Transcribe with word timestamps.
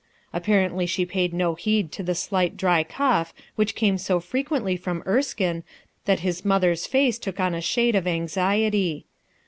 Apparently 0.33 0.87
she 0.87 1.05
paid 1.05 1.31
no 1.31 1.53
heed 1.53 1.91
to 1.91 2.01
the 2.01 2.15
slight 2.15 2.57
dry 2.57 2.83
cough 2.83 3.35
which 3.55 3.75
came 3.75 3.99
so 3.99 4.19
frequently 4.19 4.75
from 4.75 5.03
Erskine 5.05 5.63
that 6.05 6.25
Ids 6.25 6.43
mother's 6.43 6.87
face 6.87 7.19
took 7.19 7.39
on 7.39 7.53
a 7.53 7.61
shade 7.61 7.93
of 7.95 8.07
anxiety. 8.07 9.05